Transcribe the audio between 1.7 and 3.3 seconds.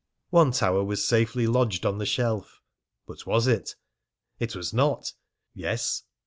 on the shelf. But